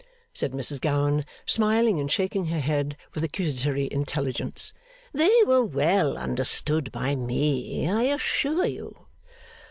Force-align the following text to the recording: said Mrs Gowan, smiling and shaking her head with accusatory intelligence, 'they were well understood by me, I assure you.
said 0.33 0.51
Mrs 0.51 0.81
Gowan, 0.81 1.25
smiling 1.45 1.99
and 1.99 2.11
shaking 2.11 2.47
her 2.47 2.59
head 2.59 2.97
with 3.13 3.23
accusatory 3.23 3.87
intelligence, 3.91 4.73
'they 5.13 5.29
were 5.45 5.63
well 5.63 6.17
understood 6.17 6.91
by 6.91 7.13
me, 7.15 7.87
I 7.87 8.05
assure 8.05 8.65
you. 8.65 9.05